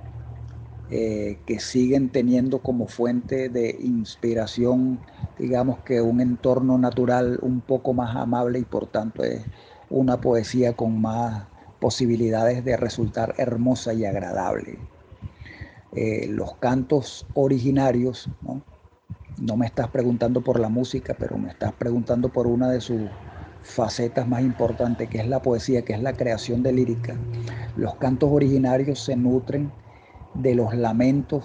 [0.89, 4.99] Eh, que siguen teniendo como fuente de inspiración,
[5.37, 9.49] digamos que un entorno natural un poco más amable y por tanto es
[9.89, 11.47] una poesía con más
[11.79, 14.90] posibilidades de resultar hermosa y agradable.
[15.93, 18.63] Eh, los cantos originarios, ¿no?
[19.57, 23.01] me estás preguntando por la música, pero me estás preguntando por una de sus
[23.63, 27.15] facetas más importantes, que es la poesía, que es la creación de lírica.
[27.75, 29.71] Los cantos originarios se nutren
[30.33, 31.43] de los lamentos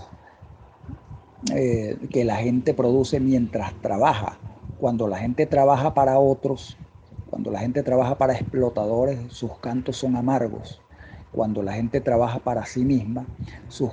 [1.53, 4.38] eh, que la gente produce mientras trabaja.
[4.78, 6.76] Cuando la gente trabaja para otros,
[7.30, 10.86] cuando la gente trabaja para explotadores, sus cantos son amargos.
[11.33, 13.27] Cuando la gente trabaja para sí misma,
[13.68, 13.93] sus,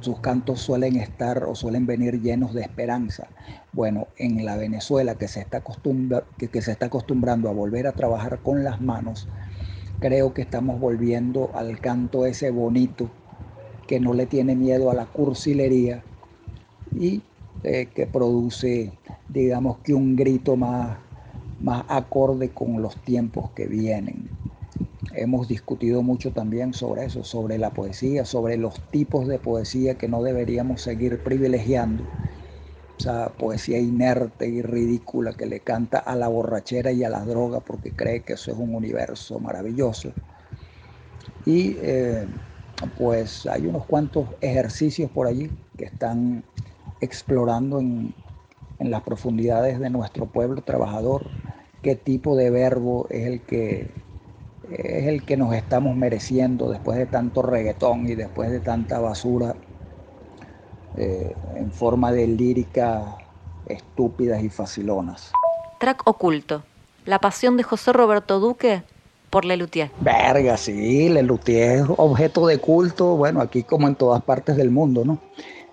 [0.00, 3.28] sus cantos suelen estar o suelen venir llenos de esperanza.
[3.72, 5.62] Bueno, en la Venezuela que se, está
[6.36, 9.28] que se está acostumbrando a volver a trabajar con las manos,
[10.00, 13.10] creo que estamos volviendo al canto ese bonito
[13.86, 16.02] que no le tiene miedo a la cursilería
[16.94, 17.22] y
[17.62, 18.92] eh, que produce,
[19.28, 20.98] digamos que un grito más,
[21.60, 24.28] más acorde con los tiempos que vienen.
[25.16, 30.08] Hemos discutido mucho también sobre eso, sobre la poesía, sobre los tipos de poesía que
[30.08, 32.04] no deberíamos seguir privilegiando.
[32.98, 37.60] Esa poesía inerte y ridícula que le canta a la borrachera y a la droga
[37.60, 40.12] porque cree que eso es un universo maravilloso.
[41.44, 42.26] Y eh,
[42.96, 46.44] pues hay unos cuantos ejercicios por allí que están
[47.00, 48.14] explorando en,
[48.78, 51.22] las profundidades de nuestro pueblo trabajador
[51.82, 54.05] qué tipo de verbo es el que
[54.70, 59.54] es el que nos estamos mereciendo después de tanto reggaetón y después de tanta basura
[60.96, 63.18] eh, en forma de lírica
[63.66, 65.32] estúpidas y facilonas.
[65.78, 66.62] Track oculto.
[67.04, 68.82] La pasión de José Roberto Duque
[69.30, 69.90] por Lelutier.
[70.00, 75.04] Verga, sí, Lelutier es objeto de culto, bueno, aquí como en todas partes del mundo,
[75.04, 75.18] ¿no?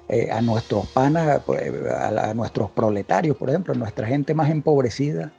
[0.10, 5.32] Eh, a nuestros panas, pues, a, nuestros proletarios, por ejemplo, a nuestra gente más empobrecida,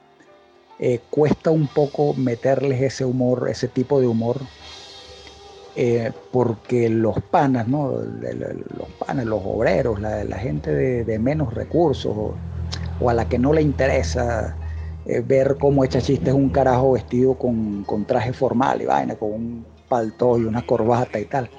[0.79, 4.41] eh, cuesta un poco meterles ese humor, ese tipo de humor,
[5.77, 7.91] eh, porque los panas, ¿no?
[7.91, 12.15] Los panas, los obreros, la, gente de, menos recursos
[12.99, 14.55] o, a la que no le interesa
[15.05, 19.65] eh, ver cómo echa chistes un carajo vestido con, traje formal y vaina, con un
[19.87, 21.49] palto y una corbata y tal.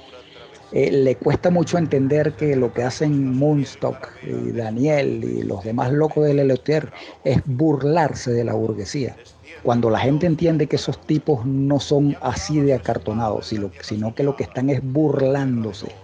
[0.70, 5.92] Eh, le cuesta mucho entender que lo que hacen Moonstock y Daniel y los demás
[5.92, 6.92] locos de Lelotier
[7.22, 9.20] es burlarse de la burguesía.
[9.62, 13.46] Cuando la gente entiende que esos tipos no son así de acartonados,
[13.80, 16.00] sino que lo que están es burlándose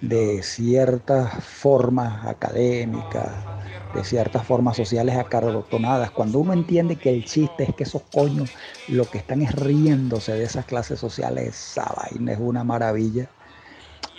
[0.00, 3.48] de ciertas formas académicas,
[3.92, 6.12] de ciertas formas sociales acartonadas.
[6.12, 8.50] Cuando uno entiende que el chiste es que esos coños
[8.86, 13.30] lo que están es riéndose de esas clases sociales, esa vaina es una maravilla.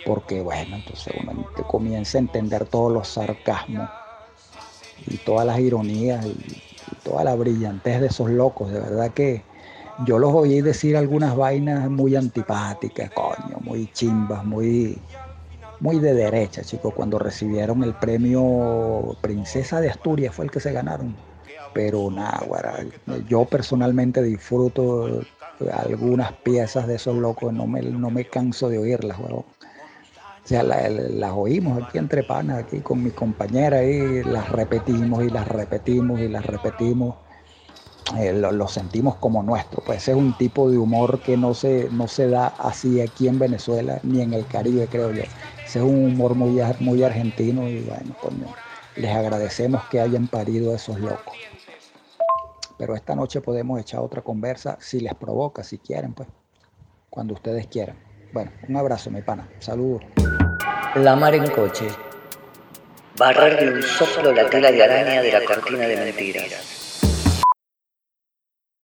[0.04, 1.32] Porque bueno, entonces uno
[1.66, 3.88] comienza a entender todos los sarcasmos
[5.06, 6.36] y todas las ironías y,
[7.04, 8.72] toda la brillantez de esos locos.
[8.72, 9.42] De verdad que
[10.06, 14.98] yo los oí decir algunas vainas muy antipáticas, coño, muy chimbas, muy
[15.80, 20.72] muy de derecha, chicos, cuando recibieron el premio Princesa de Asturias fue el que se
[20.72, 21.16] ganaron.
[21.72, 22.84] Pero nada,
[23.28, 25.22] yo personalmente disfruto
[25.72, 29.18] algunas piezas de esos locos, no me, no me canso de oírlas,
[30.44, 35.30] O sea, las oímos aquí entre panas, aquí con mi compañera, y las repetimos y
[35.30, 37.16] las repetimos y las repetimos.
[38.18, 39.82] Eh, lo, sentimos como nuestro.
[39.84, 43.38] Pues es un tipo de humor que no se, no se da así aquí en
[43.38, 45.22] Venezuela ni en el Caribe, creo yo.
[45.64, 48.16] Ese es un humor muy, muy argentino y bueno,
[48.96, 51.36] les agradecemos que hayan parido a esos locos.
[52.76, 56.28] Pero esta noche podemos echar otra conversa si les provoca, si quieren, pues,
[57.10, 57.96] cuando ustedes quieran.
[58.32, 59.48] Bueno, un abrazo, mi pana.
[59.58, 60.02] Saludos.
[60.96, 61.88] La mar en coche.
[63.16, 66.79] Barrer de un soplo la tela de araña de la cortina de mentiras